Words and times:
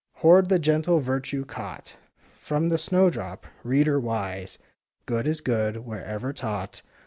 Hoard 0.23 0.49
the 0.49 0.57
gentle 0.57 0.99
virtue 0.99 1.45
caught 1.45 1.95
From 2.39 2.69
the 2.69 2.79
snowdrop,— 2.79 3.45
reader 3.63 3.99
wise! 3.99 4.57
Good 5.05 5.27
is 5.27 5.41
good, 5.41 5.85
wherever 5.85 6.33
taught. 6.33 6.81